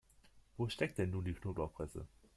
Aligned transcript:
Wo 0.57 0.67
steckt 0.67 0.97
denn 0.97 1.11
nun 1.11 1.25
die 1.25 1.35
Knoblauchpresse? 1.35 2.07